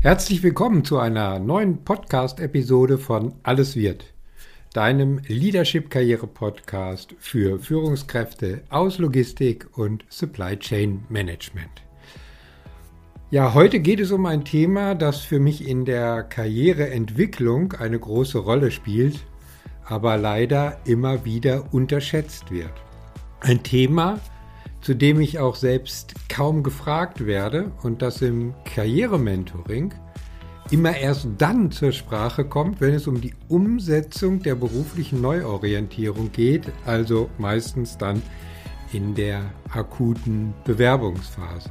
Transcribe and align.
Herzlich 0.00 0.44
willkommen 0.44 0.84
zu 0.84 1.00
einer 1.00 1.40
neuen 1.40 1.82
Podcast-Episode 1.82 2.98
von 2.98 3.34
Alles 3.42 3.74
wird, 3.74 4.14
deinem 4.72 5.18
Leadership-Karriere-Podcast 5.26 7.16
für 7.18 7.58
Führungskräfte 7.58 8.62
aus 8.70 8.98
Logistik 8.98 9.66
und 9.76 10.04
Supply 10.08 10.56
Chain 10.56 11.02
Management. 11.08 11.82
Ja, 13.32 13.54
heute 13.54 13.80
geht 13.80 13.98
es 13.98 14.12
um 14.12 14.24
ein 14.26 14.44
Thema, 14.44 14.94
das 14.94 15.18
für 15.18 15.40
mich 15.40 15.66
in 15.66 15.84
der 15.84 16.22
Karriereentwicklung 16.22 17.72
eine 17.72 17.98
große 17.98 18.38
Rolle 18.38 18.70
spielt, 18.70 19.24
aber 19.84 20.16
leider 20.16 20.78
immer 20.84 21.24
wieder 21.24 21.74
unterschätzt 21.74 22.52
wird. 22.52 22.72
Ein 23.40 23.64
Thema, 23.64 24.20
zu 24.80 24.94
dem 24.94 25.20
ich 25.20 25.38
auch 25.38 25.56
selbst 25.56 26.14
kaum 26.28 26.62
gefragt 26.62 27.26
werde 27.26 27.72
und 27.82 28.02
das 28.02 28.22
im 28.22 28.54
Karrierementoring 28.64 29.94
immer 30.70 30.96
erst 30.96 31.28
dann 31.38 31.70
zur 31.70 31.92
Sprache 31.92 32.44
kommt, 32.44 32.80
wenn 32.80 32.94
es 32.94 33.06
um 33.06 33.20
die 33.20 33.34
Umsetzung 33.48 34.42
der 34.42 34.54
beruflichen 34.54 35.20
Neuorientierung 35.20 36.30
geht, 36.32 36.70
also 36.84 37.30
meistens 37.38 37.96
dann 37.96 38.22
in 38.92 39.14
der 39.14 39.42
akuten 39.70 40.54
Bewerbungsphase. 40.64 41.70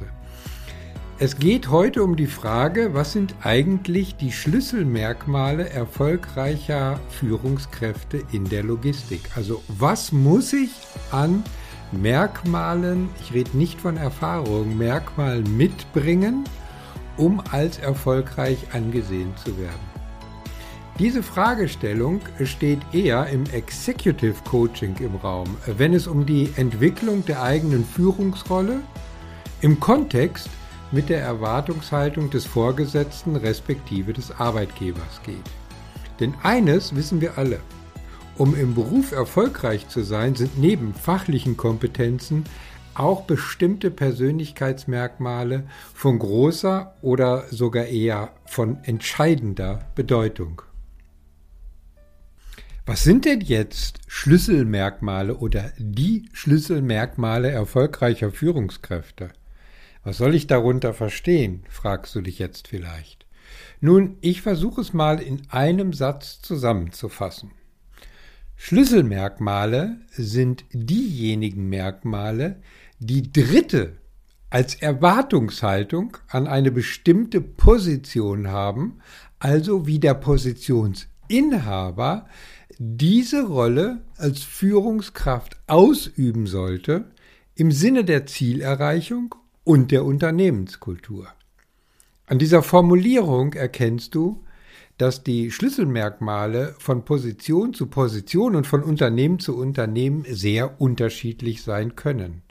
Es 1.20 1.36
geht 1.36 1.68
heute 1.68 2.04
um 2.04 2.14
die 2.14 2.28
Frage, 2.28 2.94
was 2.94 3.12
sind 3.12 3.34
eigentlich 3.42 4.14
die 4.14 4.30
Schlüsselmerkmale 4.30 5.68
erfolgreicher 5.68 7.00
Führungskräfte 7.08 8.22
in 8.30 8.44
der 8.48 8.62
Logistik? 8.62 9.22
Also 9.34 9.62
was 9.66 10.12
muss 10.12 10.52
ich 10.52 10.70
an 11.10 11.42
Merkmalen, 11.92 13.08
ich 13.22 13.32
rede 13.32 13.56
nicht 13.56 13.80
von 13.80 13.96
Erfahrungen, 13.96 14.76
Merkmalen 14.76 15.56
mitbringen, 15.56 16.44
um 17.16 17.42
als 17.50 17.78
erfolgreich 17.78 18.58
angesehen 18.72 19.32
zu 19.42 19.56
werden? 19.58 19.98
Diese 20.98 21.22
Fragestellung 21.22 22.20
steht 22.44 22.80
eher 22.92 23.28
im 23.28 23.44
Executive 23.52 24.34
Coaching 24.44 24.96
im 24.98 25.14
Raum, 25.16 25.56
wenn 25.66 25.94
es 25.94 26.06
um 26.06 26.26
die 26.26 26.52
Entwicklung 26.56 27.24
der 27.24 27.42
eigenen 27.42 27.84
Führungsrolle 27.84 28.80
im 29.60 29.78
Kontext 29.80 30.50
mit 30.90 31.08
der 31.08 31.20
Erwartungshaltung 31.20 32.30
des 32.30 32.44
Vorgesetzten 32.44 33.36
respektive 33.36 34.12
des 34.12 34.30
Arbeitgebers 34.38 35.22
geht. 35.24 35.36
Denn 36.20 36.34
eines 36.42 36.94
wissen 36.94 37.20
wir 37.20 37.38
alle, 37.38 37.60
um 38.38 38.54
im 38.54 38.74
Beruf 38.74 39.12
erfolgreich 39.12 39.88
zu 39.88 40.02
sein, 40.02 40.34
sind 40.34 40.58
neben 40.58 40.94
fachlichen 40.94 41.56
Kompetenzen 41.56 42.44
auch 42.94 43.22
bestimmte 43.22 43.90
Persönlichkeitsmerkmale 43.90 45.64
von 45.94 46.18
großer 46.18 46.94
oder 47.02 47.44
sogar 47.50 47.86
eher 47.86 48.30
von 48.46 48.82
entscheidender 48.84 49.80
Bedeutung. 49.94 50.62
Was 52.86 53.04
sind 53.04 53.24
denn 53.26 53.42
jetzt 53.42 54.00
Schlüsselmerkmale 54.06 55.36
oder 55.36 55.72
die 55.76 56.28
Schlüsselmerkmale 56.32 57.50
erfolgreicher 57.50 58.32
Führungskräfte? 58.32 59.28
Was 60.04 60.16
soll 60.16 60.34
ich 60.34 60.46
darunter 60.46 60.94
verstehen? 60.94 61.64
fragst 61.68 62.14
du 62.14 62.22
dich 62.22 62.38
jetzt 62.38 62.66
vielleicht. 62.66 63.26
Nun, 63.80 64.16
ich 64.22 64.42
versuche 64.42 64.80
es 64.80 64.92
mal 64.92 65.20
in 65.20 65.42
einem 65.50 65.92
Satz 65.92 66.40
zusammenzufassen. 66.40 67.50
Schlüsselmerkmale 68.60 70.00
sind 70.10 70.64
diejenigen 70.72 71.68
Merkmale, 71.68 72.56
die 72.98 73.32
Dritte 73.32 73.98
als 74.50 74.74
Erwartungshaltung 74.74 76.16
an 76.28 76.48
eine 76.48 76.72
bestimmte 76.72 77.40
Position 77.40 78.48
haben, 78.48 78.98
also 79.38 79.86
wie 79.86 80.00
der 80.00 80.14
Positionsinhaber 80.14 82.26
diese 82.78 83.46
Rolle 83.46 84.02
als 84.16 84.42
Führungskraft 84.42 85.56
ausüben 85.68 86.48
sollte, 86.48 87.04
im 87.54 87.70
Sinne 87.70 88.04
der 88.04 88.26
Zielerreichung 88.26 89.36
und 89.62 89.92
der 89.92 90.04
Unternehmenskultur. 90.04 91.28
An 92.26 92.40
dieser 92.40 92.62
Formulierung 92.62 93.52
erkennst 93.54 94.16
du, 94.16 94.44
dass 94.98 95.22
die 95.22 95.50
Schlüsselmerkmale 95.50 96.74
von 96.78 97.04
Position 97.04 97.72
zu 97.72 97.86
Position 97.86 98.56
und 98.56 98.66
von 98.66 98.82
Unternehmen 98.82 99.38
zu 99.38 99.56
Unternehmen 99.56 100.24
sehr 100.28 100.80
unterschiedlich 100.80 101.62
sein 101.62 101.96
können. 101.96 102.42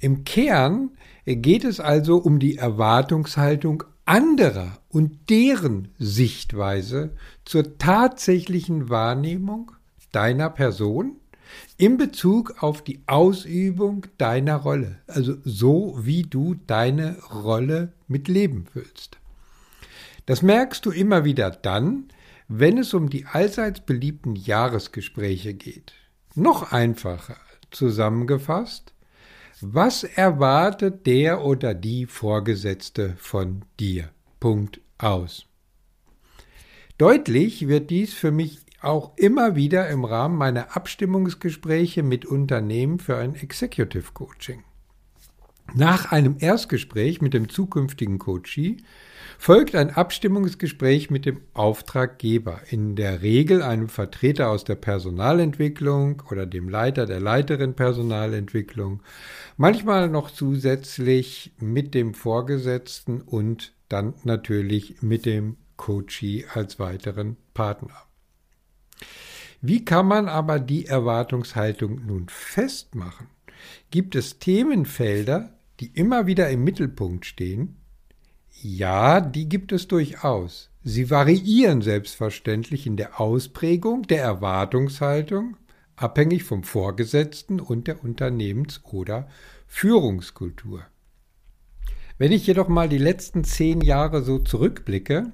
Im 0.00 0.24
Kern 0.24 0.90
geht 1.24 1.64
es 1.64 1.80
also 1.80 2.16
um 2.18 2.38
die 2.38 2.56
Erwartungshaltung 2.56 3.84
anderer 4.04 4.78
und 4.90 5.30
deren 5.30 5.88
Sichtweise 5.98 7.12
zur 7.44 7.78
tatsächlichen 7.78 8.90
Wahrnehmung 8.90 9.72
deiner 10.12 10.50
Person 10.50 11.16
in 11.76 11.96
Bezug 11.96 12.62
auf 12.62 12.82
die 12.82 13.00
Ausübung 13.06 14.06
deiner 14.18 14.56
Rolle, 14.56 14.98
also 15.06 15.34
so 15.44 15.98
wie 16.00 16.22
du 16.22 16.56
deine 16.66 17.18
Rolle 17.32 17.92
mit 18.08 18.28
Leben 18.28 18.66
füllst. 18.66 19.18
Das 20.26 20.42
merkst 20.42 20.84
du 20.86 20.90
immer 20.90 21.24
wieder 21.24 21.50
dann, 21.50 22.08
wenn 22.48 22.78
es 22.78 22.94
um 22.94 23.10
die 23.10 23.26
allseits 23.26 23.80
beliebten 23.80 24.36
Jahresgespräche 24.36 25.54
geht. 25.54 25.92
Noch 26.34 26.72
einfacher 26.72 27.36
zusammengefasst, 27.70 28.94
was 29.60 30.04
erwartet 30.04 31.06
der 31.06 31.44
oder 31.44 31.74
die 31.74 32.06
Vorgesetzte 32.06 33.14
von 33.18 33.64
dir? 33.78 34.10
Punkt 34.40 34.80
aus. 34.98 35.46
Deutlich 36.98 37.66
wird 37.68 37.90
dies 37.90 38.14
für 38.14 38.30
mich 38.30 38.60
auch 38.80 39.16
immer 39.16 39.56
wieder 39.56 39.88
im 39.88 40.04
Rahmen 40.04 40.36
meiner 40.36 40.76
Abstimmungsgespräche 40.76 42.02
mit 42.02 42.26
Unternehmen 42.26 42.98
für 42.98 43.16
ein 43.16 43.34
Executive 43.34 44.12
Coaching. 44.12 44.62
Nach 45.72 46.12
einem 46.12 46.36
Erstgespräch 46.38 47.20
mit 47.20 47.34
dem 47.34 47.48
zukünftigen 47.48 48.18
Coachee 48.18 48.76
folgt 49.38 49.74
ein 49.74 49.90
Abstimmungsgespräch 49.90 51.10
mit 51.10 51.26
dem 51.26 51.40
Auftraggeber, 51.52 52.60
in 52.70 52.94
der 52.94 53.22
Regel 53.22 53.62
einem 53.62 53.88
Vertreter 53.88 54.50
aus 54.50 54.64
der 54.64 54.76
Personalentwicklung 54.76 56.22
oder 56.30 56.46
dem 56.46 56.68
Leiter 56.68 57.06
der 57.06 57.20
Leiterin 57.20 57.74
Personalentwicklung, 57.74 59.02
manchmal 59.56 60.08
noch 60.08 60.30
zusätzlich 60.30 61.52
mit 61.58 61.94
dem 61.94 62.14
Vorgesetzten 62.14 63.20
und 63.20 63.74
dann 63.88 64.14
natürlich 64.22 65.02
mit 65.02 65.26
dem 65.26 65.56
Coachee 65.76 66.46
als 66.52 66.78
weiteren 66.78 67.36
Partner. 67.52 67.94
Wie 69.60 69.84
kann 69.84 70.06
man 70.06 70.28
aber 70.28 70.60
die 70.60 70.86
Erwartungshaltung 70.86 72.06
nun 72.06 72.28
festmachen? 72.28 73.28
Gibt 73.90 74.14
es 74.14 74.38
Themenfelder, 74.38 75.53
die 75.80 75.88
immer 75.94 76.26
wieder 76.26 76.50
im 76.50 76.64
Mittelpunkt 76.64 77.26
stehen? 77.26 77.76
Ja, 78.62 79.20
die 79.20 79.48
gibt 79.48 79.72
es 79.72 79.88
durchaus. 79.88 80.70
Sie 80.82 81.10
variieren 81.10 81.82
selbstverständlich 81.82 82.86
in 82.86 82.96
der 82.96 83.20
Ausprägung 83.20 84.02
der 84.02 84.22
Erwartungshaltung, 84.22 85.56
abhängig 85.96 86.44
vom 86.44 86.62
Vorgesetzten 86.62 87.60
und 87.60 87.86
der 87.88 88.04
Unternehmens- 88.04 88.82
oder 88.84 89.28
Führungskultur. 89.66 90.82
Wenn 92.16 92.32
ich 92.32 92.46
jedoch 92.46 92.68
mal 92.68 92.88
die 92.88 92.98
letzten 92.98 93.44
zehn 93.44 93.80
Jahre 93.80 94.22
so 94.22 94.38
zurückblicke, 94.38 95.32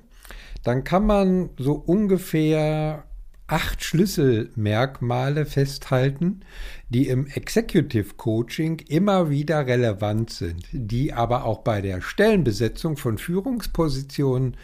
dann 0.63 0.85
kann 0.85 1.07
man 1.07 1.51
so 1.59 1.75
ungefähr 1.75 3.05
acht 3.51 3.83
Schlüsselmerkmale 3.83 5.45
festhalten, 5.45 6.41
die 6.89 7.09
im 7.09 7.27
Executive 7.27 8.15
Coaching 8.17 8.79
immer 8.89 9.29
wieder 9.29 9.67
relevant 9.67 10.31
sind, 10.31 10.67
die 10.73 11.13
aber 11.13 11.45
auch 11.45 11.59
bei 11.59 11.81
der 11.81 12.01
Stellenbesetzung 12.01 12.97
von 12.97 13.19
Führungspositionen 13.19 14.57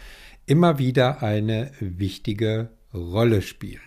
immer 0.45 0.79
wieder 0.79 1.21
eine 1.21 1.71
wichtige 1.79 2.69
Rolle 2.93 3.41
spielen. 3.41 3.81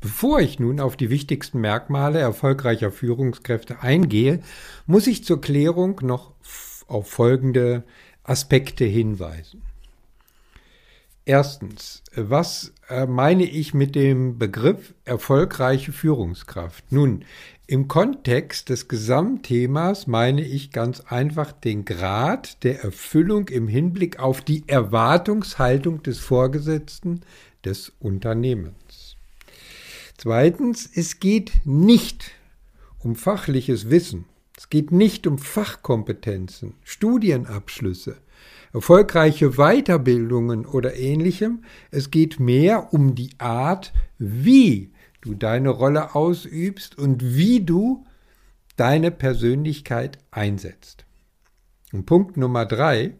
Bevor 0.00 0.40
ich 0.40 0.58
nun 0.58 0.80
auf 0.80 0.96
die 0.96 1.10
wichtigsten 1.10 1.60
Merkmale 1.60 2.18
erfolgreicher 2.18 2.90
Führungskräfte 2.90 3.80
eingehe, 3.80 4.40
muss 4.86 5.06
ich 5.06 5.24
zur 5.24 5.40
Klärung 5.40 6.00
noch 6.02 6.32
auf 6.86 7.10
folgende 7.10 7.84
Aspekte 8.22 8.84
hinweisen. 8.84 9.62
Erstens, 11.26 12.02
was 12.14 12.74
äh, 12.90 13.06
meine 13.06 13.44
ich 13.44 13.72
mit 13.72 13.94
dem 13.94 14.38
Begriff 14.38 14.94
erfolgreiche 15.06 15.92
Führungskraft? 15.92 16.92
Nun, 16.92 17.24
im 17.66 17.88
Kontext 17.88 18.68
des 18.68 18.88
Gesamtthemas 18.88 20.06
meine 20.06 20.42
ich 20.42 20.70
ganz 20.70 21.00
einfach 21.00 21.52
den 21.52 21.86
Grad 21.86 22.62
der 22.62 22.84
Erfüllung 22.84 23.48
im 23.48 23.68
Hinblick 23.68 24.18
auf 24.18 24.42
die 24.42 24.64
Erwartungshaltung 24.66 26.02
des 26.02 26.18
Vorgesetzten 26.18 27.22
des 27.64 27.90
Unternehmens. 28.00 29.16
Zweitens, 30.18 30.88
es 30.94 31.20
geht 31.20 31.52
nicht 31.64 32.32
um 32.98 33.16
fachliches 33.16 33.88
Wissen. 33.88 34.26
Es 34.58 34.68
geht 34.68 34.92
nicht 34.92 35.26
um 35.26 35.38
Fachkompetenzen, 35.38 36.74
Studienabschlüsse, 36.84 38.18
erfolgreiche 38.74 39.52
Weiterbildungen 39.52 40.66
oder 40.66 40.96
ähnlichem. 40.96 41.62
Es 41.90 42.10
geht 42.10 42.40
mehr 42.40 42.92
um 42.92 43.14
die 43.14 43.30
Art, 43.38 43.92
wie 44.18 44.92
du 45.20 45.34
deine 45.34 45.70
Rolle 45.70 46.14
ausübst 46.14 46.98
und 46.98 47.36
wie 47.36 47.64
du 47.64 48.04
deine 48.76 49.12
Persönlichkeit 49.12 50.18
einsetzt. 50.32 51.06
Und 51.92 52.04
Punkt 52.04 52.36
Nummer 52.36 52.66
drei, 52.66 53.14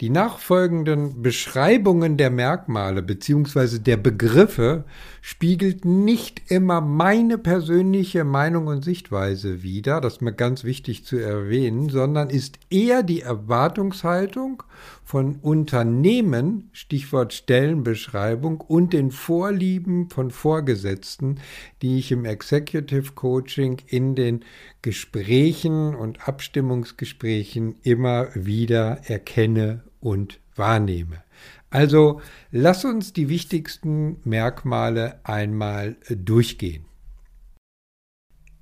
die 0.00 0.08
nachfolgenden 0.08 1.20
Beschreibungen 1.20 2.16
der 2.16 2.30
Merkmale 2.30 3.02
bzw. 3.02 3.80
der 3.80 3.98
Begriffe 3.98 4.84
spiegelt 5.20 5.84
nicht 5.84 6.50
immer 6.50 6.80
meine 6.80 7.36
persönliche 7.36 8.24
Meinung 8.24 8.68
und 8.68 8.82
Sichtweise 8.82 9.62
wider, 9.62 10.00
das 10.00 10.14
ist 10.14 10.22
mir 10.22 10.32
ganz 10.32 10.64
wichtig 10.64 11.04
zu 11.04 11.18
erwähnen, 11.18 11.90
sondern 11.90 12.30
ist 12.30 12.58
eher 12.70 13.02
die 13.02 13.20
Erwartungshaltung 13.20 14.62
von 15.04 15.36
Unternehmen, 15.42 16.70
Stichwort 16.72 17.34
Stellenbeschreibung, 17.34 18.62
und 18.62 18.94
den 18.94 19.10
Vorlieben 19.10 20.08
von 20.08 20.30
Vorgesetzten, 20.30 21.40
die 21.82 21.98
ich 21.98 22.10
im 22.10 22.24
Executive 22.24 23.12
Coaching 23.14 23.82
in 23.86 24.14
den 24.14 24.44
Gesprächen 24.80 25.94
und 25.94 26.26
Abstimmungsgesprächen 26.26 27.74
immer 27.82 28.28
wieder 28.34 29.00
erkenne 29.04 29.82
und 30.00 30.40
wahrnehme. 30.56 31.22
Also 31.70 32.20
lass 32.50 32.84
uns 32.84 33.12
die 33.12 33.28
wichtigsten 33.28 34.16
Merkmale 34.24 35.20
einmal 35.24 35.96
durchgehen. 36.08 36.84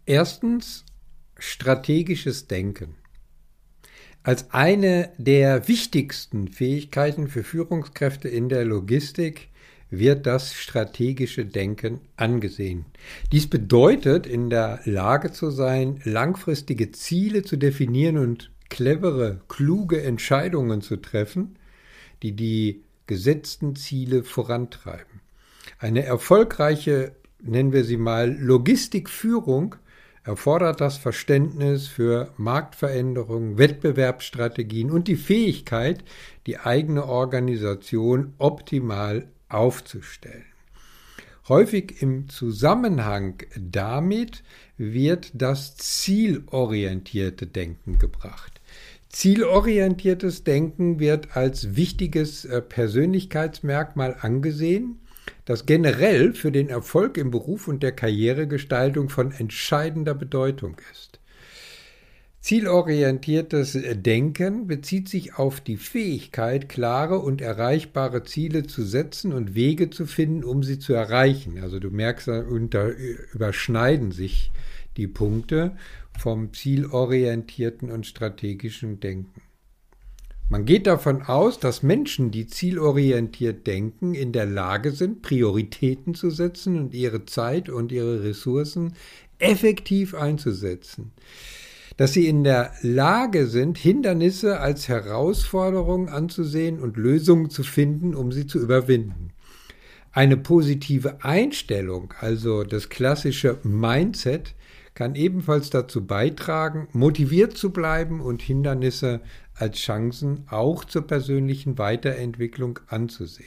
Erstens 0.05 0.85
strategisches 1.39 2.49
Denken. 2.49 2.97
Als 4.23 4.51
eine 4.51 5.13
der 5.17 5.69
wichtigsten 5.69 6.49
Fähigkeiten 6.49 7.29
für 7.29 7.45
Führungskräfte 7.45 8.29
in 8.29 8.49
der 8.49 8.65
Logistik 8.65 9.49
wird 9.91 10.27
das 10.27 10.53
strategische 10.55 11.47
Denken 11.47 12.01
angesehen. 12.17 12.85
Dies 13.33 13.49
bedeutet, 13.49 14.27
in 14.27 14.51
der 14.51 14.81
Lage 14.85 15.33
zu 15.33 15.51
sein, 15.51 16.01
langfristige 16.05 16.93
Ziele 16.93 17.43
zu 17.43 17.57
definieren 17.57 18.19
und 18.19 18.51
clevere, 18.69 19.41
kluge 19.49 20.03
Entscheidungen 20.03 20.83
zu 20.83 20.97
treffen, 20.97 21.57
die 22.23 22.33
die 22.33 22.83
gesetzten 23.07 23.77
Ziele 23.77 24.23
vorantreiben. 24.23 25.21
Eine 25.79 26.05
erfolgreiche, 26.05 27.13
nennen 27.43 27.73
wir 27.73 27.85
sie 27.85 27.97
mal, 27.97 28.37
Logistikführung 28.39 29.77
erfordert 30.25 30.81
das 30.81 30.99
Verständnis 30.99 31.87
für 31.87 32.33
Marktveränderungen, 32.37 33.57
Wettbewerbsstrategien 33.57 34.91
und 34.91 35.09
die 35.09 35.17
Fähigkeit, 35.17 36.05
die 36.47 36.59
eigene 36.59 37.07
Organisation 37.07 38.35
optimal 38.39 39.29
aufzustellen. 39.49 40.45
Häufig 41.49 42.03
im 42.03 42.29
Zusammenhang 42.29 43.43
damit 43.57 44.43
wird 44.77 45.31
das 45.33 45.77
zielorientierte 45.77 47.47
Denken 47.47 47.99
gebracht. 47.99 48.58
Zielorientiertes 49.11 50.45
Denken 50.45 51.01
wird 51.01 51.37
als 51.37 51.77
wichtiges 51.77 52.45
äh, 52.45 52.61
Persönlichkeitsmerkmal 52.61 54.17
angesehen, 54.21 55.01
das 55.45 55.65
generell 55.65 56.35
für 56.35 56.53
den 56.53 56.69
Erfolg 56.69 57.17
im 57.17 57.31
Beruf 57.31 57.69
und 57.69 57.83
der 57.83 57.93
Karrieregestaltung 57.93 59.09
von 59.09 59.33
entscheidender 59.33 60.15
Bedeutung 60.15 60.77
ist. 60.93 61.21
Zielorientiertes 62.41 63.77
Denken 63.97 64.69
bezieht 64.69 65.09
sich 65.09 65.35
auf 65.35 65.61
die 65.61 65.77
Fähigkeit, 65.77 66.69
klare 66.69 67.19
und 67.19 67.41
erreichbare 67.41 68.23
Ziele 68.23 68.67
zu 68.67 68.85
setzen 68.85 69.33
und 69.33 69.55
Wege 69.55 69.91
zu 69.91 70.07
finden, 70.07 70.45
um 70.45 70.63
sie 70.63 70.79
zu 70.79 70.93
erreichen. 70.93 71.59
Also 71.61 71.79
du 71.79 71.91
merkst, 71.91 72.29
da 72.29 72.89
überschneiden 73.35 74.13
sich 74.13 74.51
die 74.97 75.09
Punkte 75.09 75.77
vom 76.19 76.53
zielorientierten 76.53 77.91
und 77.91 78.07
strategischen 78.07 79.01
Denken. 79.01 79.43
Man 80.51 80.65
geht 80.65 80.87
davon 80.87 81.21
aus, 81.23 81.61
dass 81.61 81.83
Menschen, 81.83 82.31
die 82.31 82.47
zielorientiert 82.47 83.67
denken, 83.67 84.15
in 84.15 84.33
der 84.33 84.47
Lage 84.47 84.93
sind, 84.93 85.21
Prioritäten 85.21 86.15
zu 86.15 86.31
setzen 86.31 86.79
und 86.79 86.95
ihre 86.95 87.27
Zeit 87.27 87.69
und 87.69 87.93
ihre 87.93 88.25
Ressourcen 88.25 88.95
effektiv 89.39 90.15
einzusetzen. 90.15 91.13
Dass 91.99 92.15
sie 92.15 92.29
in 92.29 92.45
der 92.45 92.73
Lage 92.81 93.47
sind, 93.47 93.77
Hindernisse 93.77 94.59
als 94.59 94.89
Herausforderung 94.89 96.09
anzusehen 96.09 96.81
und 96.81 96.97
Lösungen 96.97 97.51
zu 97.51 97.63
finden, 97.63 98.15
um 98.15 98.33
sie 98.33 98.47
zu 98.47 98.59
überwinden. 98.59 99.33
Eine 100.13 100.39
positive 100.39 101.23
Einstellung, 101.23 102.15
also 102.21 102.65
das 102.65 102.89
klassische 102.89 103.59
Mindset, 103.65 104.55
kann 104.99 105.15
ebenfalls 105.15 105.71
dazu 105.71 106.05
beitragen, 106.05 106.89
motiviert 106.93 107.57
zu 107.57 107.71
bleiben 107.71 108.21
und 108.21 108.43
Hindernisse 108.43 109.21
als 109.55 109.79
Chancen 109.79 110.43
auch 110.51 110.85
zur 110.85 111.07
persönlichen 111.07 111.79
Weiterentwicklung 111.79 112.81
anzusehen. 112.89 113.47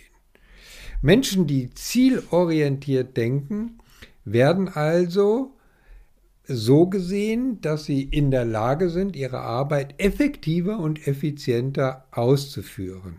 Menschen, 1.01 1.47
die 1.47 1.69
zielorientiert 1.71 3.17
denken, 3.17 3.79
werden 4.23 4.69
also 4.69 5.57
so 6.45 6.87
gesehen, 6.87 7.59
dass 7.59 7.83
sie 7.83 8.01
in 8.01 8.31
der 8.31 8.45
Lage 8.45 8.89
sind, 8.89 9.17
ihre 9.17 9.41
Arbeit 9.41 9.95
effektiver 9.97 10.79
und 10.79 11.05
effizienter 11.05 12.05
auszuführen. 12.11 13.17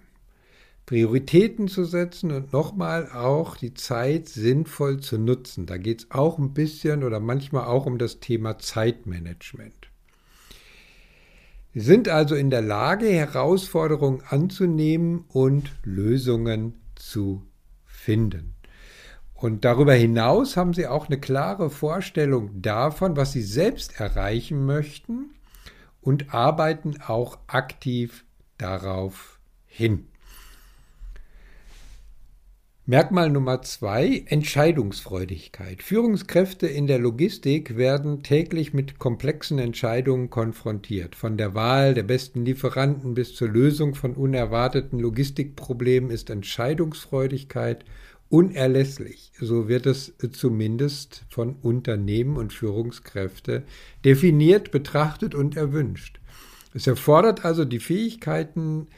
Prioritäten 0.92 1.68
zu 1.68 1.84
setzen 1.84 2.32
und 2.32 2.52
nochmal 2.52 3.10
auch 3.12 3.56
die 3.56 3.72
Zeit 3.72 4.28
sinnvoll 4.28 5.00
zu 5.00 5.16
nutzen. 5.16 5.64
Da 5.64 5.78
geht 5.78 6.00
es 6.00 6.10
auch 6.10 6.38
ein 6.38 6.52
bisschen 6.52 7.02
oder 7.02 7.18
manchmal 7.18 7.64
auch 7.64 7.86
um 7.86 7.96
das 7.96 8.20
Thema 8.20 8.58
Zeitmanagement. 8.58 9.88
Sie 11.72 11.80
sind 11.80 12.10
also 12.10 12.34
in 12.34 12.50
der 12.50 12.60
Lage, 12.60 13.06
Herausforderungen 13.06 14.22
anzunehmen 14.28 15.24
und 15.28 15.72
Lösungen 15.82 16.74
zu 16.94 17.42
finden. 17.86 18.52
Und 19.32 19.64
darüber 19.64 19.94
hinaus 19.94 20.58
haben 20.58 20.74
Sie 20.74 20.86
auch 20.86 21.06
eine 21.06 21.18
klare 21.18 21.70
Vorstellung 21.70 22.60
davon, 22.60 23.16
was 23.16 23.32
Sie 23.32 23.40
selbst 23.40 23.98
erreichen 23.98 24.66
möchten 24.66 25.30
und 26.02 26.34
arbeiten 26.34 27.00
auch 27.00 27.38
aktiv 27.46 28.26
darauf 28.58 29.40
hin. 29.64 30.08
Merkmal 32.84 33.30
Nummer 33.30 33.62
zwei, 33.62 34.24
Entscheidungsfreudigkeit. 34.26 35.84
Führungskräfte 35.84 36.66
in 36.66 36.88
der 36.88 36.98
Logistik 36.98 37.76
werden 37.76 38.24
täglich 38.24 38.74
mit 38.74 38.98
komplexen 38.98 39.60
Entscheidungen 39.60 40.30
konfrontiert. 40.30 41.14
Von 41.14 41.36
der 41.36 41.54
Wahl 41.54 41.94
der 41.94 42.02
besten 42.02 42.44
Lieferanten 42.44 43.14
bis 43.14 43.36
zur 43.36 43.46
Lösung 43.46 43.94
von 43.94 44.14
unerwarteten 44.14 44.98
Logistikproblemen 44.98 46.10
ist 46.10 46.28
Entscheidungsfreudigkeit 46.28 47.84
unerlässlich. 48.28 49.30
So 49.38 49.68
wird 49.68 49.86
es 49.86 50.14
zumindest 50.32 51.24
von 51.28 51.54
Unternehmen 51.62 52.36
und 52.36 52.52
Führungskräfte 52.52 53.62
definiert, 54.04 54.72
betrachtet 54.72 55.36
und 55.36 55.56
erwünscht. 55.56 56.18
Es 56.74 56.88
erfordert 56.88 57.44
also 57.44 57.64
die 57.64 57.78
Fähigkeiten, 57.78 58.88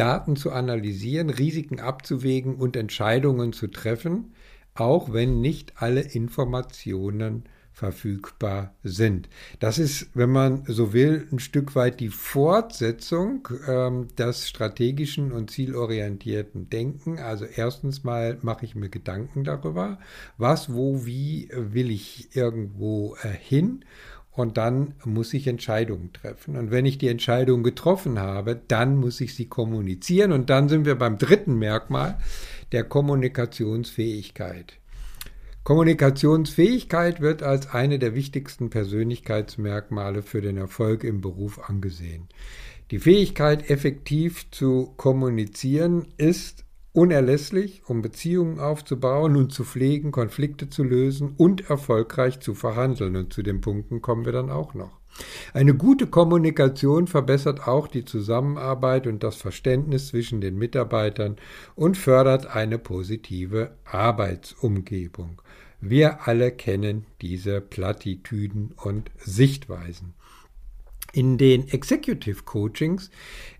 Daten 0.00 0.34
zu 0.34 0.50
analysieren, 0.50 1.28
Risiken 1.28 1.78
abzuwägen 1.78 2.54
und 2.54 2.74
Entscheidungen 2.74 3.52
zu 3.52 3.66
treffen, 3.66 4.32
auch 4.74 5.12
wenn 5.12 5.42
nicht 5.42 5.74
alle 5.76 6.00
Informationen 6.00 7.44
verfügbar 7.70 8.74
sind. 8.82 9.28
Das 9.58 9.78
ist, 9.78 10.08
wenn 10.14 10.30
man 10.30 10.64
so 10.66 10.94
will, 10.94 11.28
ein 11.30 11.38
Stück 11.38 11.74
weit 11.74 12.00
die 12.00 12.08
Fortsetzung 12.08 13.46
ähm, 13.68 14.08
des 14.18 14.48
strategischen 14.48 15.32
und 15.32 15.50
zielorientierten 15.50 16.70
Denken. 16.70 17.18
Also 17.18 17.44
erstens 17.44 18.02
mal 18.02 18.38
mache 18.40 18.64
ich 18.64 18.74
mir 18.74 18.88
Gedanken 18.88 19.44
darüber, 19.44 19.98
was, 20.38 20.72
wo, 20.72 21.04
wie 21.04 21.50
will 21.52 21.90
ich 21.90 22.34
irgendwo 22.34 23.16
äh, 23.22 23.28
hin 23.28 23.84
und 24.32 24.56
dann 24.56 24.94
muss 25.04 25.34
ich 25.34 25.46
Entscheidungen 25.46 26.12
treffen. 26.12 26.56
Und 26.56 26.70
wenn 26.70 26.86
ich 26.86 26.98
die 26.98 27.08
Entscheidung 27.08 27.62
getroffen 27.62 28.18
habe, 28.20 28.60
dann 28.68 28.96
muss 28.96 29.20
ich 29.20 29.34
sie 29.34 29.46
kommunizieren. 29.46 30.32
Und 30.32 30.50
dann 30.50 30.68
sind 30.68 30.84
wir 30.84 30.94
beim 30.94 31.18
dritten 31.18 31.58
Merkmal 31.58 32.18
der 32.72 32.84
Kommunikationsfähigkeit. 32.84 34.74
Kommunikationsfähigkeit 35.64 37.20
wird 37.20 37.42
als 37.42 37.70
eine 37.70 37.98
der 37.98 38.14
wichtigsten 38.14 38.70
Persönlichkeitsmerkmale 38.70 40.22
für 40.22 40.40
den 40.40 40.56
Erfolg 40.56 41.04
im 41.04 41.20
Beruf 41.20 41.58
angesehen. 41.68 42.28
Die 42.90 42.98
Fähigkeit, 42.98 43.68
effektiv 43.68 44.50
zu 44.50 44.94
kommunizieren, 44.96 46.06
ist 46.16 46.64
unerlässlich, 46.92 47.82
um 47.86 48.02
Beziehungen 48.02 48.58
aufzubauen 48.58 49.36
und 49.36 49.52
zu 49.52 49.64
pflegen, 49.64 50.10
Konflikte 50.10 50.68
zu 50.68 50.82
lösen 50.82 51.34
und 51.36 51.70
erfolgreich 51.70 52.40
zu 52.40 52.54
verhandeln. 52.54 53.16
Und 53.16 53.32
zu 53.32 53.42
den 53.42 53.60
Punkten 53.60 54.02
kommen 54.02 54.24
wir 54.24 54.32
dann 54.32 54.50
auch 54.50 54.74
noch. 54.74 55.00
Eine 55.52 55.74
gute 55.74 56.06
Kommunikation 56.06 57.06
verbessert 57.06 57.66
auch 57.66 57.88
die 57.88 58.04
Zusammenarbeit 58.04 59.06
und 59.06 59.22
das 59.22 59.36
Verständnis 59.36 60.08
zwischen 60.08 60.40
den 60.40 60.56
Mitarbeitern 60.56 61.36
und 61.74 61.96
fördert 61.96 62.54
eine 62.54 62.78
positive 62.78 63.72
Arbeitsumgebung. 63.84 65.42
Wir 65.80 66.28
alle 66.28 66.52
kennen 66.52 67.06
diese 67.22 67.60
Plattitüden 67.60 68.74
und 68.76 69.10
Sichtweisen. 69.18 70.14
In 71.12 71.38
den 71.38 71.68
Executive 71.68 72.44
Coachings 72.44 73.10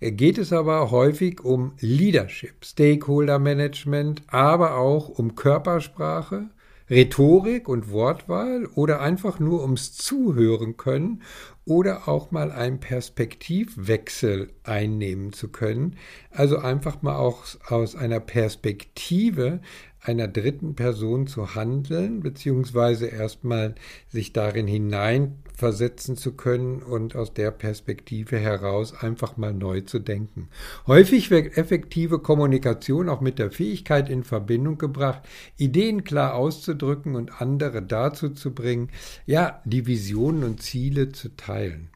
geht 0.00 0.38
es 0.38 0.52
aber 0.52 0.92
häufig 0.92 1.40
um 1.40 1.72
Leadership, 1.80 2.64
Stakeholder 2.64 3.40
Management, 3.40 4.22
aber 4.28 4.76
auch 4.76 5.08
um 5.08 5.34
Körpersprache, 5.34 6.50
Rhetorik 6.88 7.68
und 7.68 7.90
Wortwahl 7.90 8.66
oder 8.74 9.00
einfach 9.00 9.38
nur 9.38 9.62
ums 9.62 9.96
Zuhören 9.96 10.76
können 10.76 11.22
oder 11.64 12.08
auch 12.08 12.32
mal 12.32 12.50
einen 12.50 12.80
Perspektivwechsel 12.80 14.52
einnehmen 14.64 15.32
zu 15.32 15.48
können. 15.48 15.96
Also 16.30 16.58
einfach 16.58 17.02
mal 17.02 17.16
auch 17.16 17.44
aus 17.68 17.94
einer 17.94 18.18
Perspektive 18.18 19.60
einer 20.02 20.28
dritten 20.28 20.74
Person 20.74 21.26
zu 21.26 21.54
handeln, 21.54 22.20
beziehungsweise 22.20 23.06
erstmal 23.06 23.74
sich 24.08 24.32
darin 24.32 24.66
hineinversetzen 24.66 26.16
zu 26.16 26.32
können 26.32 26.82
und 26.82 27.16
aus 27.16 27.34
der 27.34 27.50
Perspektive 27.50 28.38
heraus 28.38 28.94
einfach 28.94 29.36
mal 29.36 29.52
neu 29.52 29.82
zu 29.82 29.98
denken. 29.98 30.48
Häufig 30.86 31.30
wird 31.30 31.56
effektive 31.56 32.18
Kommunikation 32.18 33.08
auch 33.08 33.20
mit 33.20 33.38
der 33.38 33.50
Fähigkeit 33.50 34.08
in 34.08 34.24
Verbindung 34.24 34.78
gebracht, 34.78 35.22
Ideen 35.58 36.04
klar 36.04 36.34
auszudrücken 36.34 37.14
und 37.14 37.40
andere 37.40 37.82
dazu 37.82 38.30
zu 38.30 38.54
bringen, 38.54 38.88
ja, 39.26 39.60
die 39.64 39.86
Visionen 39.86 40.44
und 40.44 40.62
Ziele 40.62 41.12
zu 41.12 41.36
teilen. 41.36 41.90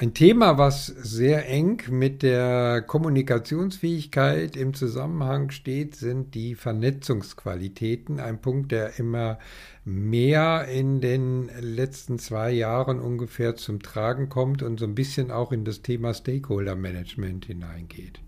Ein 0.00 0.14
Thema, 0.14 0.58
was 0.58 0.86
sehr 0.86 1.48
eng 1.48 1.82
mit 1.90 2.22
der 2.22 2.82
Kommunikationsfähigkeit 2.82 4.56
im 4.56 4.72
Zusammenhang 4.72 5.50
steht, 5.50 5.96
sind 5.96 6.36
die 6.36 6.54
Vernetzungsqualitäten. 6.54 8.20
Ein 8.20 8.40
Punkt, 8.40 8.70
der 8.70 9.00
immer 9.00 9.40
mehr 9.84 10.68
in 10.68 11.00
den 11.00 11.50
letzten 11.60 12.20
zwei 12.20 12.52
Jahren 12.52 13.00
ungefähr 13.00 13.56
zum 13.56 13.82
Tragen 13.82 14.28
kommt 14.28 14.62
und 14.62 14.78
so 14.78 14.86
ein 14.86 14.94
bisschen 14.94 15.32
auch 15.32 15.50
in 15.50 15.64
das 15.64 15.82
Thema 15.82 16.14
Stakeholder 16.14 16.76
Management 16.76 17.46
hineingeht. 17.46 18.20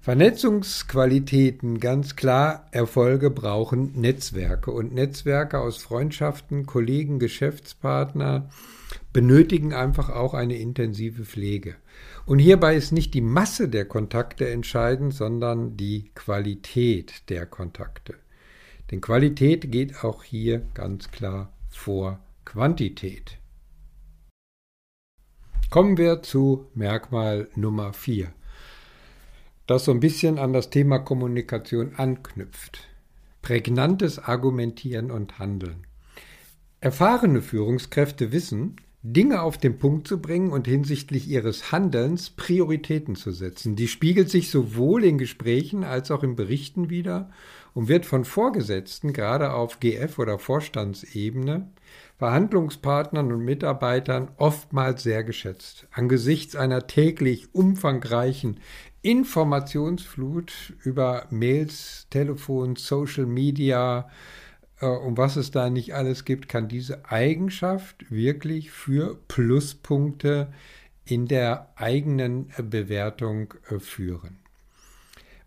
Vernetzungsqualitäten, 0.00 1.80
ganz 1.80 2.14
klar, 2.14 2.68
Erfolge 2.70 3.30
brauchen 3.30 4.00
Netzwerke 4.00 4.70
und 4.70 4.94
Netzwerke 4.94 5.58
aus 5.58 5.78
Freundschaften, 5.78 6.66
Kollegen, 6.66 7.18
Geschäftspartner, 7.18 8.48
benötigen 9.12 9.72
einfach 9.74 10.10
auch 10.10 10.34
eine 10.34 10.56
intensive 10.56 11.24
Pflege. 11.24 11.76
Und 12.26 12.38
hierbei 12.38 12.76
ist 12.76 12.92
nicht 12.92 13.14
die 13.14 13.20
Masse 13.20 13.68
der 13.68 13.84
Kontakte 13.84 14.48
entscheidend, 14.48 15.14
sondern 15.14 15.76
die 15.76 16.10
Qualität 16.14 17.28
der 17.28 17.46
Kontakte. 17.46 18.14
Denn 18.90 19.00
Qualität 19.00 19.70
geht 19.70 20.04
auch 20.04 20.22
hier 20.22 20.62
ganz 20.74 21.10
klar 21.10 21.52
vor 21.68 22.20
Quantität. 22.44 23.38
Kommen 25.70 25.98
wir 25.98 26.22
zu 26.22 26.66
Merkmal 26.74 27.48
Nummer 27.54 27.92
4, 27.92 28.32
das 29.66 29.84
so 29.84 29.90
ein 29.90 30.00
bisschen 30.00 30.38
an 30.38 30.54
das 30.54 30.70
Thema 30.70 30.98
Kommunikation 30.98 31.94
anknüpft. 31.96 32.88
Prägnantes 33.42 34.18
Argumentieren 34.18 35.10
und 35.10 35.38
Handeln. 35.38 35.87
Erfahrene 36.80 37.42
Führungskräfte 37.42 38.30
wissen, 38.30 38.76
Dinge 39.02 39.42
auf 39.42 39.58
den 39.58 39.78
Punkt 39.78 40.06
zu 40.06 40.20
bringen 40.20 40.50
und 40.50 40.68
hinsichtlich 40.68 41.28
ihres 41.28 41.72
Handelns 41.72 42.30
Prioritäten 42.30 43.16
zu 43.16 43.32
setzen. 43.32 43.74
Die 43.74 43.88
spiegelt 43.88 44.30
sich 44.30 44.50
sowohl 44.50 45.02
in 45.02 45.18
Gesprächen 45.18 45.82
als 45.82 46.12
auch 46.12 46.22
in 46.22 46.36
Berichten 46.36 46.88
wider 46.88 47.30
und 47.74 47.88
wird 47.88 48.06
von 48.06 48.24
Vorgesetzten, 48.24 49.12
gerade 49.12 49.52
auf 49.54 49.80
GF- 49.80 50.20
oder 50.20 50.38
Vorstandsebene, 50.38 51.68
Verhandlungspartnern 52.16 53.32
und 53.32 53.44
Mitarbeitern 53.44 54.30
oftmals 54.36 55.02
sehr 55.02 55.24
geschätzt. 55.24 55.88
Angesichts 55.90 56.54
einer 56.54 56.86
täglich 56.86 57.54
umfangreichen 57.54 58.60
Informationsflut 59.02 60.74
über 60.84 61.26
Mails, 61.30 62.06
Telefon, 62.10 62.76
Social 62.76 63.26
Media, 63.26 64.08
um 64.86 65.16
was 65.16 65.36
es 65.36 65.50
da 65.50 65.70
nicht 65.70 65.94
alles 65.94 66.24
gibt, 66.24 66.48
kann 66.48 66.68
diese 66.68 67.10
Eigenschaft 67.10 68.10
wirklich 68.10 68.70
für 68.70 69.18
Pluspunkte 69.28 70.52
in 71.04 71.26
der 71.26 71.68
eigenen 71.76 72.52
Bewertung 72.58 73.54
äh, 73.70 73.78
führen. 73.78 74.38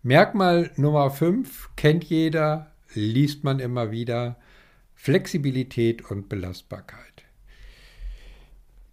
Merkmal 0.02 0.70
Nummer 0.76 1.10
5 1.10 1.70
kennt 1.76 2.04
jeder, 2.04 2.72
liest 2.94 3.44
man 3.44 3.60
immer 3.60 3.92
wieder, 3.92 4.36
Flexibilität 4.94 6.10
und 6.10 6.28
Belastbarkeit. 6.28 7.11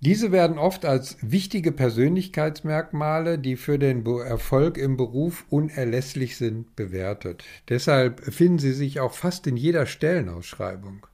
Diese 0.01 0.31
werden 0.31 0.57
oft 0.57 0.85
als 0.85 1.17
wichtige 1.21 1.73
Persönlichkeitsmerkmale, 1.73 3.37
die 3.37 3.57
für 3.57 3.77
den 3.77 4.05
Erfolg 4.05 4.77
im 4.77 4.95
Beruf 4.95 5.45
unerlässlich 5.49 6.37
sind, 6.37 6.73
bewertet. 6.77 7.43
Deshalb 7.67 8.21
finden 8.21 8.59
sie 8.59 8.71
sich 8.71 9.01
auch 9.01 9.13
fast 9.13 9.45
in 9.45 9.57
jeder 9.57 9.85
Stellenausschreibung. 9.85 11.05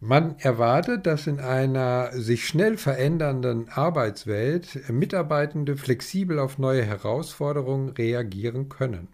Man 0.00 0.38
erwartet, 0.38 1.06
dass 1.06 1.26
in 1.26 1.40
einer 1.40 2.10
sich 2.12 2.46
schnell 2.46 2.78
verändernden 2.78 3.68
Arbeitswelt 3.68 4.90
Mitarbeitende 4.90 5.76
flexibel 5.76 6.38
auf 6.38 6.58
neue 6.58 6.84
Herausforderungen 6.84 7.90
reagieren 7.90 8.70
können. 8.70 9.08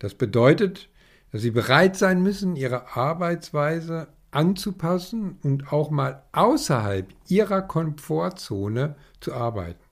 Das 0.00 0.14
bedeutet, 0.14 0.88
dass 1.30 1.42
sie 1.42 1.50
bereit 1.52 1.96
sein 1.96 2.22
müssen, 2.22 2.56
ihre 2.56 2.96
Arbeitsweise 2.96 4.08
anzupassen 4.34 5.38
und 5.42 5.72
auch 5.72 5.90
mal 5.90 6.22
außerhalb 6.32 7.08
ihrer 7.28 7.62
Komfortzone 7.62 8.96
zu 9.20 9.32
arbeiten. 9.32 9.82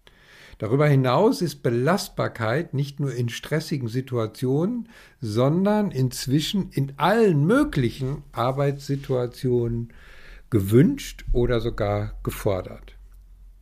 Darüber 0.59 0.87
hinaus 0.87 1.43
ist 1.43 1.65
Belastbarkeit 1.65 2.73
nicht 2.73 3.01
nur 3.01 3.13
in 3.13 3.29
stressigen 3.29 3.89
Situationen, 3.89 4.89
sondern 5.21 5.91
inzwischen 5.91 6.71
in 6.71 6.93
allen 6.99 7.45
möglichen 7.47 8.23
Arbeitssituationen 8.31 9.93
gewünscht 10.51 11.25
oder 11.33 11.61
sogar 11.61 12.19
gefordert. 12.23 12.95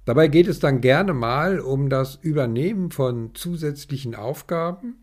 Dabei 0.04 0.28
geht 0.28 0.48
es 0.48 0.58
dann 0.58 0.80
gerne 0.80 1.14
mal 1.14 1.60
um 1.60 1.88
das 1.88 2.16
Übernehmen 2.16 2.90
von 2.90 3.34
zusätzlichen 3.34 4.14
Aufgaben 4.14 4.96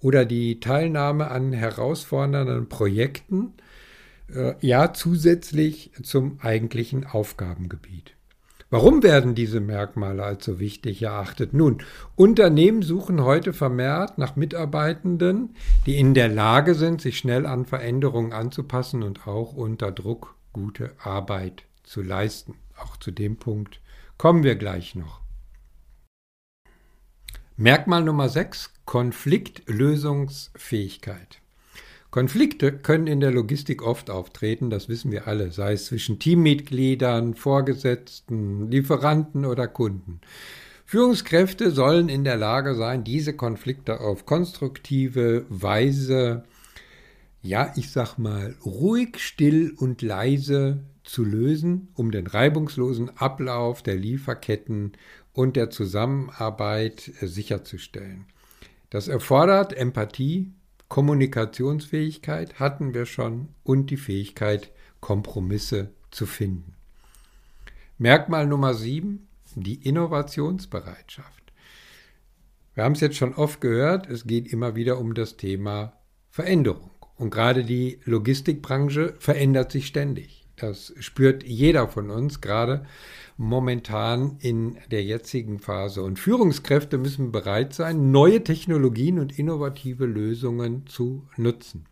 oder 0.00 0.24
die 0.24 0.60
Teilnahme 0.60 1.30
an 1.30 1.52
herausfordernden 1.52 2.68
Projekten, 2.68 3.54
ja 4.60 4.92
zusätzlich 4.92 5.92
zum 6.02 6.38
eigentlichen 6.40 7.06
Aufgabengebiet. 7.06 8.14
Warum 8.72 9.02
werden 9.02 9.34
diese 9.34 9.60
Merkmale 9.60 10.24
als 10.24 10.46
so 10.46 10.58
wichtig 10.58 11.02
erachtet? 11.02 11.52
Nun, 11.52 11.82
Unternehmen 12.16 12.80
suchen 12.80 13.22
heute 13.22 13.52
vermehrt 13.52 14.16
nach 14.16 14.34
Mitarbeitenden, 14.34 15.54
die 15.84 15.98
in 15.98 16.14
der 16.14 16.28
Lage 16.28 16.74
sind, 16.74 17.02
sich 17.02 17.18
schnell 17.18 17.44
an 17.44 17.66
Veränderungen 17.66 18.32
anzupassen 18.32 19.02
und 19.02 19.26
auch 19.26 19.52
unter 19.52 19.92
Druck 19.92 20.36
gute 20.54 20.92
Arbeit 20.98 21.64
zu 21.82 22.00
leisten. 22.00 22.54
Auch 22.78 22.96
zu 22.96 23.10
dem 23.10 23.36
Punkt 23.36 23.82
kommen 24.16 24.42
wir 24.42 24.56
gleich 24.56 24.94
noch. 24.94 25.20
Merkmal 27.58 28.02
Nummer 28.02 28.30
6, 28.30 28.70
Konfliktlösungsfähigkeit. 28.86 31.42
Konflikte 32.12 32.72
können 32.72 33.06
in 33.06 33.20
der 33.20 33.30
Logistik 33.30 33.80
oft 33.80 34.10
auftreten, 34.10 34.68
das 34.68 34.90
wissen 34.90 35.10
wir 35.10 35.26
alle, 35.26 35.50
sei 35.50 35.72
es 35.72 35.86
zwischen 35.86 36.18
Teammitgliedern, 36.18 37.32
Vorgesetzten, 37.32 38.70
Lieferanten 38.70 39.46
oder 39.46 39.66
Kunden. 39.66 40.20
Führungskräfte 40.84 41.70
sollen 41.70 42.10
in 42.10 42.22
der 42.22 42.36
Lage 42.36 42.74
sein, 42.74 43.02
diese 43.02 43.32
Konflikte 43.32 44.00
auf 44.00 44.26
konstruktive 44.26 45.46
Weise, 45.48 46.44
ja, 47.40 47.72
ich 47.76 47.90
sag 47.90 48.18
mal, 48.18 48.56
ruhig, 48.62 49.16
still 49.16 49.72
und 49.74 50.02
leise 50.02 50.80
zu 51.04 51.24
lösen, 51.24 51.88
um 51.94 52.10
den 52.10 52.26
reibungslosen 52.26 53.16
Ablauf 53.16 53.82
der 53.82 53.96
Lieferketten 53.96 54.92
und 55.32 55.56
der 55.56 55.70
Zusammenarbeit 55.70 57.10
sicherzustellen. 57.22 58.26
Das 58.90 59.08
erfordert 59.08 59.72
Empathie, 59.72 60.52
Kommunikationsfähigkeit 60.92 62.60
hatten 62.60 62.92
wir 62.92 63.06
schon 63.06 63.48
und 63.64 63.88
die 63.88 63.96
Fähigkeit, 63.96 64.72
Kompromisse 65.00 65.94
zu 66.10 66.26
finden. 66.26 66.74
Merkmal 67.96 68.46
Nummer 68.46 68.74
sieben, 68.74 69.26
die 69.54 69.76
Innovationsbereitschaft. 69.88 71.54
Wir 72.74 72.84
haben 72.84 72.92
es 72.92 73.00
jetzt 73.00 73.16
schon 73.16 73.32
oft 73.32 73.62
gehört, 73.62 74.06
es 74.06 74.26
geht 74.26 74.52
immer 74.52 74.76
wieder 74.76 74.98
um 74.98 75.14
das 75.14 75.38
Thema 75.38 75.94
Veränderung. 76.28 76.90
Und 77.16 77.30
gerade 77.30 77.64
die 77.64 78.00
Logistikbranche 78.04 79.14
verändert 79.18 79.72
sich 79.72 79.86
ständig. 79.86 80.41
Das 80.56 80.92
spürt 81.00 81.44
jeder 81.44 81.88
von 81.88 82.10
uns, 82.10 82.40
gerade 82.40 82.86
momentan 83.36 84.36
in 84.40 84.78
der 84.90 85.02
jetzigen 85.02 85.58
Phase. 85.58 86.02
Und 86.02 86.18
Führungskräfte 86.18 86.96
müssen 86.98 87.32
bereit 87.32 87.74
sein, 87.74 88.10
neue 88.10 88.44
Technologien 88.44 89.18
und 89.18 89.38
innovative 89.38 90.06
Lösungen 90.06 90.86
zu 90.86 91.26
nutzen. 91.36 91.86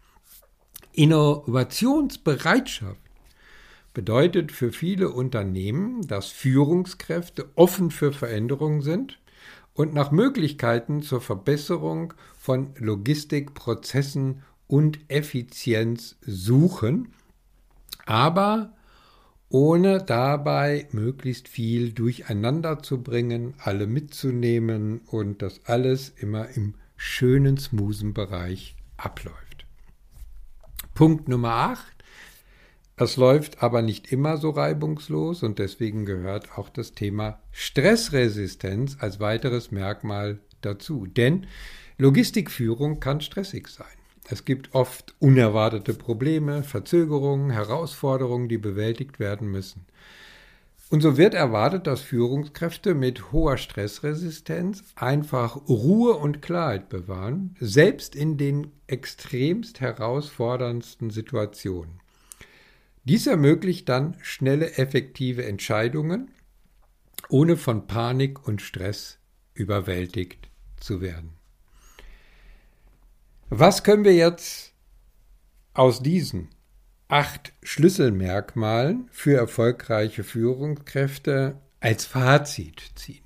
Innovationsbereitschaft 0.92 3.00
bedeutet 3.94 4.52
für 4.52 4.72
viele 4.72 5.10
Unternehmen, 5.10 6.06
dass 6.06 6.28
Führungskräfte 6.28 7.48
offen 7.54 7.90
für 7.90 8.12
Veränderungen 8.12 8.82
sind 8.82 9.18
und 9.74 9.94
nach 9.94 10.10
Möglichkeiten 10.10 11.02
zur 11.02 11.20
Verbesserung 11.20 12.14
von 12.38 12.74
Logistikprozessen 12.76 14.42
und 14.66 14.98
Effizienz 15.08 16.16
suchen, 16.20 17.12
aber 18.10 18.72
ohne 19.50 20.02
dabei 20.02 20.88
möglichst 20.90 21.46
viel 21.46 21.92
durcheinander 21.92 22.82
zu 22.82 23.02
bringen, 23.02 23.54
alle 23.58 23.86
mitzunehmen 23.86 25.02
und 25.06 25.42
das 25.42 25.60
alles 25.66 26.08
immer 26.08 26.48
im 26.56 26.74
schönen, 26.96 27.56
smoothen 27.56 28.12
Bereich 28.12 28.74
abläuft. 28.96 29.64
Punkt 30.92 31.28
Nummer 31.28 31.52
8. 31.52 31.86
Es 32.96 33.16
läuft 33.16 33.62
aber 33.62 33.80
nicht 33.80 34.10
immer 34.10 34.38
so 34.38 34.50
reibungslos 34.50 35.44
und 35.44 35.60
deswegen 35.60 36.04
gehört 36.04 36.58
auch 36.58 36.68
das 36.68 36.92
Thema 36.92 37.40
Stressresistenz 37.52 38.96
als 38.98 39.20
weiteres 39.20 39.70
Merkmal 39.70 40.40
dazu. 40.62 41.06
Denn 41.06 41.46
Logistikführung 41.96 42.98
kann 42.98 43.20
stressig 43.20 43.68
sein. 43.68 43.86
Es 44.32 44.44
gibt 44.44 44.76
oft 44.76 45.16
unerwartete 45.18 45.92
Probleme, 45.92 46.62
Verzögerungen, 46.62 47.50
Herausforderungen, 47.50 48.48
die 48.48 48.58
bewältigt 48.58 49.18
werden 49.18 49.50
müssen. 49.50 49.86
Und 50.88 51.00
so 51.00 51.16
wird 51.16 51.34
erwartet, 51.34 51.88
dass 51.88 52.00
Führungskräfte 52.00 52.94
mit 52.94 53.32
hoher 53.32 53.56
Stressresistenz 53.56 54.84
einfach 54.94 55.56
Ruhe 55.68 56.12
und 56.12 56.42
Klarheit 56.42 56.88
bewahren, 56.88 57.56
selbst 57.58 58.14
in 58.14 58.36
den 58.36 58.70
extremst 58.86 59.80
herausforderndsten 59.80 61.10
Situationen. 61.10 62.00
Dies 63.02 63.26
ermöglicht 63.26 63.88
dann 63.88 64.16
schnelle, 64.22 64.78
effektive 64.78 65.44
Entscheidungen, 65.44 66.30
ohne 67.28 67.56
von 67.56 67.88
Panik 67.88 68.46
und 68.46 68.62
Stress 68.62 69.18
überwältigt 69.54 70.48
zu 70.78 71.00
werden. 71.00 71.39
Was 73.52 73.82
können 73.82 74.04
wir 74.04 74.14
jetzt 74.14 74.74
aus 75.74 76.00
diesen 76.00 76.50
acht 77.08 77.52
Schlüsselmerkmalen 77.64 79.08
für 79.10 79.36
erfolgreiche 79.36 80.22
Führungskräfte 80.22 81.60
als 81.80 82.04
Fazit 82.04 82.80
ziehen? 82.94 83.24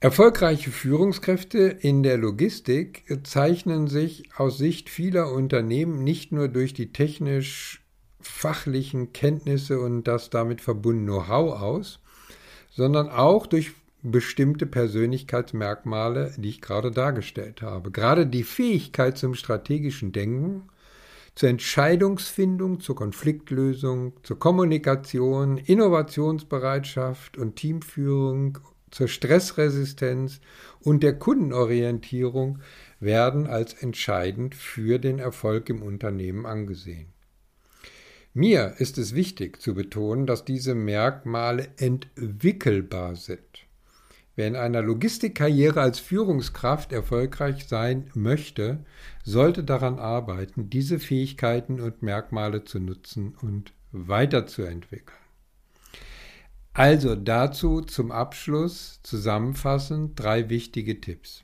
Erfolgreiche 0.00 0.72
Führungskräfte 0.72 1.58
in 1.58 2.02
der 2.02 2.16
Logistik 2.16 3.04
zeichnen 3.22 3.86
sich 3.86 4.28
aus 4.36 4.58
Sicht 4.58 4.90
vieler 4.90 5.30
Unternehmen 5.30 6.02
nicht 6.02 6.32
nur 6.32 6.48
durch 6.48 6.74
die 6.74 6.92
technisch 6.92 7.80
fachlichen 8.20 9.12
Kenntnisse 9.12 9.78
und 9.78 10.02
das 10.02 10.30
damit 10.30 10.60
verbundene 10.60 11.12
Know-how 11.12 11.60
aus, 11.60 12.00
sondern 12.70 13.08
auch 13.08 13.46
durch 13.46 13.70
bestimmte 14.10 14.66
Persönlichkeitsmerkmale, 14.66 16.32
die 16.36 16.48
ich 16.48 16.60
gerade 16.60 16.90
dargestellt 16.90 17.62
habe. 17.62 17.90
Gerade 17.90 18.26
die 18.26 18.44
Fähigkeit 18.44 19.18
zum 19.18 19.34
strategischen 19.34 20.12
Denken, 20.12 20.68
zur 21.34 21.50
Entscheidungsfindung, 21.50 22.80
zur 22.80 22.96
Konfliktlösung, 22.96 24.14
zur 24.22 24.38
Kommunikation, 24.38 25.58
Innovationsbereitschaft 25.58 27.36
und 27.36 27.56
Teamführung, 27.56 28.58
zur 28.90 29.08
Stressresistenz 29.08 30.40
und 30.80 31.02
der 31.02 31.18
Kundenorientierung 31.18 32.60
werden 33.00 33.46
als 33.46 33.74
entscheidend 33.74 34.54
für 34.54 34.98
den 34.98 35.18
Erfolg 35.18 35.68
im 35.68 35.82
Unternehmen 35.82 36.46
angesehen. 36.46 37.12
Mir 38.32 38.74
ist 38.78 38.98
es 38.98 39.14
wichtig 39.14 39.60
zu 39.60 39.74
betonen, 39.74 40.26
dass 40.26 40.44
diese 40.44 40.74
Merkmale 40.74 41.68
entwickelbar 41.76 43.16
sind. 43.16 43.65
Wer 44.36 44.48
in 44.48 44.56
einer 44.56 44.82
Logistikkarriere 44.82 45.80
als 45.80 45.98
Führungskraft 45.98 46.92
erfolgreich 46.92 47.66
sein 47.66 48.10
möchte, 48.14 48.84
sollte 49.24 49.64
daran 49.64 49.98
arbeiten, 49.98 50.68
diese 50.68 50.98
Fähigkeiten 50.98 51.80
und 51.80 52.02
Merkmale 52.02 52.62
zu 52.64 52.78
nutzen 52.78 53.34
und 53.40 53.72
weiterzuentwickeln. 53.92 55.18
Also 56.74 57.16
dazu 57.16 57.80
zum 57.80 58.12
Abschluss 58.12 59.00
zusammenfassend 59.02 60.20
drei 60.20 60.50
wichtige 60.50 61.00
Tipps. 61.00 61.42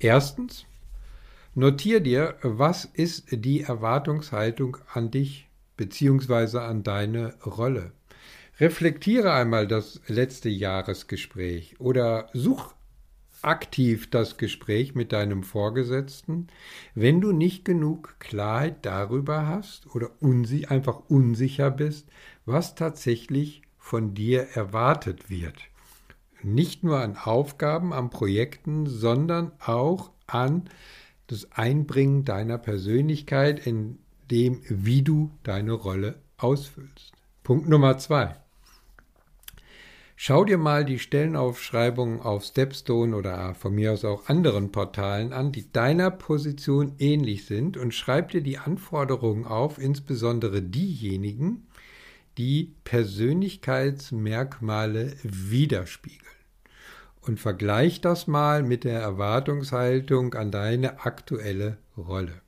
Erstens, 0.00 0.66
notier 1.54 2.00
dir, 2.00 2.34
was 2.42 2.84
ist 2.84 3.26
die 3.30 3.60
Erwartungshaltung 3.60 4.78
an 4.92 5.12
dich 5.12 5.48
bzw. 5.76 6.58
an 6.58 6.82
deine 6.82 7.36
Rolle. 7.46 7.92
Reflektiere 8.60 9.32
einmal 9.32 9.68
das 9.68 10.00
letzte 10.08 10.48
Jahresgespräch 10.48 11.78
oder 11.78 12.28
such 12.32 12.74
aktiv 13.40 14.10
das 14.10 14.36
Gespräch 14.36 14.96
mit 14.96 15.12
deinem 15.12 15.44
Vorgesetzten, 15.44 16.48
wenn 16.96 17.20
du 17.20 17.30
nicht 17.30 17.64
genug 17.64 18.16
Klarheit 18.18 18.84
darüber 18.84 19.46
hast 19.46 19.94
oder 19.94 20.10
unsi 20.18 20.66
einfach 20.66 21.02
unsicher 21.08 21.70
bist, 21.70 22.08
was 22.46 22.74
tatsächlich 22.74 23.62
von 23.78 24.14
dir 24.14 24.48
erwartet 24.54 25.30
wird. 25.30 25.56
Nicht 26.42 26.82
nur 26.82 26.98
an 26.98 27.16
Aufgaben, 27.16 27.92
an 27.92 28.10
Projekten, 28.10 28.86
sondern 28.86 29.52
auch 29.60 30.10
an 30.26 30.68
das 31.28 31.52
Einbringen 31.52 32.24
deiner 32.24 32.58
Persönlichkeit 32.58 33.64
in 33.64 33.98
dem, 34.32 34.62
wie 34.68 35.02
du 35.02 35.30
deine 35.44 35.72
Rolle 35.72 36.16
ausfüllst. 36.38 37.12
Punkt 37.44 37.68
Nummer 37.68 37.98
zwei. 37.98 38.36
Schau 40.20 40.44
dir 40.44 40.58
mal 40.58 40.84
die 40.84 40.98
Stellenaufschreibungen 40.98 42.20
auf 42.20 42.42
Stepstone 42.42 43.14
oder 43.14 43.54
von 43.54 43.72
mir 43.72 43.92
aus 43.92 44.04
auch 44.04 44.28
anderen 44.28 44.72
Portalen 44.72 45.32
an, 45.32 45.52
die 45.52 45.70
deiner 45.70 46.10
Position 46.10 46.96
ähnlich 46.98 47.46
sind 47.46 47.76
und 47.76 47.94
schreib 47.94 48.32
dir 48.32 48.40
die 48.40 48.58
Anforderungen 48.58 49.44
auf, 49.44 49.78
insbesondere 49.78 50.60
diejenigen, 50.60 51.68
die 52.36 52.74
Persönlichkeitsmerkmale 52.82 55.14
widerspiegeln. 55.22 56.26
Und 57.20 57.38
vergleich 57.38 58.00
das 58.00 58.26
mal 58.26 58.64
mit 58.64 58.82
der 58.82 58.98
Erwartungshaltung 58.98 60.34
an 60.34 60.50
deine 60.50 61.04
aktuelle 61.04 61.78
Rolle. 61.96 62.42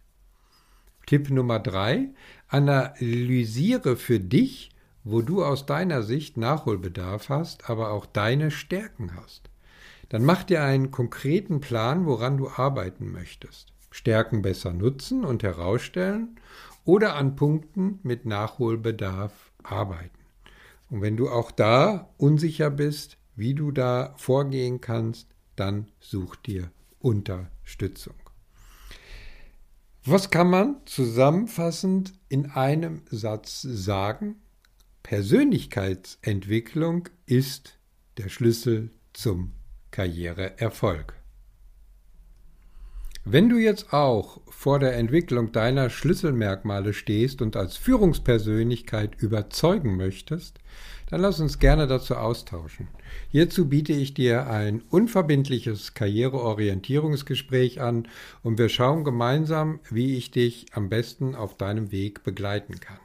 Tipp 1.06 1.30
Nummer 1.30 1.60
drei: 1.60 2.08
Analysiere 2.48 3.94
für 3.94 4.18
dich, 4.18 4.72
wo 5.04 5.22
du 5.22 5.44
aus 5.44 5.66
deiner 5.66 6.02
Sicht 6.02 6.36
Nachholbedarf 6.36 7.28
hast, 7.28 7.70
aber 7.70 7.90
auch 7.90 8.06
deine 8.06 8.50
Stärken 8.50 9.16
hast. 9.16 9.50
Dann 10.08 10.24
mach 10.24 10.42
dir 10.42 10.62
einen 10.62 10.90
konkreten 10.90 11.60
Plan, 11.60 12.06
woran 12.06 12.36
du 12.36 12.48
arbeiten 12.48 13.10
möchtest. 13.12 13.72
Stärken 13.90 14.42
besser 14.42 14.72
nutzen 14.72 15.24
und 15.24 15.42
herausstellen 15.42 16.36
oder 16.84 17.14
an 17.14 17.36
Punkten 17.36 18.00
mit 18.02 18.26
Nachholbedarf 18.26 19.52
arbeiten. 19.62 20.18
Und 20.90 21.02
wenn 21.02 21.16
du 21.16 21.28
auch 21.28 21.50
da 21.50 22.10
unsicher 22.16 22.70
bist, 22.70 23.16
wie 23.36 23.54
du 23.54 23.70
da 23.70 24.14
vorgehen 24.16 24.80
kannst, 24.80 25.28
dann 25.56 25.88
such 26.00 26.36
dir 26.36 26.70
Unterstützung. 26.98 28.14
Was 30.04 30.30
kann 30.30 30.50
man 30.50 30.76
zusammenfassend 30.86 32.14
in 32.28 32.50
einem 32.50 33.02
Satz 33.10 33.62
sagen? 33.62 34.36
Persönlichkeitsentwicklung 35.10 37.08
ist 37.26 37.80
der 38.16 38.28
Schlüssel 38.28 38.90
zum 39.12 39.54
Karriereerfolg. 39.90 41.14
Wenn 43.24 43.48
du 43.48 43.58
jetzt 43.58 43.92
auch 43.92 44.40
vor 44.48 44.78
der 44.78 44.96
Entwicklung 44.96 45.50
deiner 45.50 45.90
Schlüsselmerkmale 45.90 46.94
stehst 46.94 47.42
und 47.42 47.56
als 47.56 47.76
Führungspersönlichkeit 47.76 49.20
überzeugen 49.20 49.96
möchtest, 49.96 50.60
dann 51.08 51.22
lass 51.22 51.40
uns 51.40 51.58
gerne 51.58 51.88
dazu 51.88 52.14
austauschen. 52.14 52.86
Hierzu 53.30 53.68
biete 53.68 53.92
ich 53.92 54.14
dir 54.14 54.46
ein 54.46 54.80
unverbindliches 54.90 55.94
Karriereorientierungsgespräch 55.94 57.80
an 57.80 58.06
und 58.44 58.58
wir 58.58 58.68
schauen 58.68 59.02
gemeinsam, 59.02 59.80
wie 59.90 60.16
ich 60.16 60.30
dich 60.30 60.66
am 60.70 60.88
besten 60.88 61.34
auf 61.34 61.56
deinem 61.56 61.90
Weg 61.90 62.22
begleiten 62.22 62.78
kann. 62.78 63.00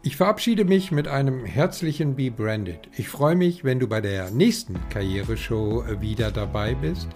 Ich 0.04 0.16
verabschiede 0.16 0.64
mich 0.64 0.92
mit 0.92 1.08
einem 1.08 1.44
herzlichen 1.44 2.14
Be 2.14 2.30
Branded. 2.30 2.78
Ich 2.96 3.08
freue 3.08 3.34
mich, 3.34 3.64
wenn 3.64 3.80
du 3.80 3.88
bei 3.88 4.00
der 4.00 4.30
nächsten 4.30 4.76
Karriereshow 4.88 5.82
wieder 6.00 6.30
dabei 6.30 6.76
bist. 6.76 7.08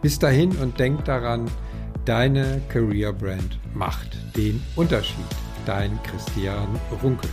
Bis 0.00 0.20
dahin 0.20 0.52
und 0.58 0.78
denk 0.78 1.04
daran, 1.06 1.50
deine 2.10 2.60
Career 2.68 3.12
Brand 3.12 3.56
macht 3.72 4.08
den 4.36 4.60
Unterschied. 4.74 5.14
Dein 5.64 5.96
Christian 6.02 6.66
Runkel. 7.00 7.30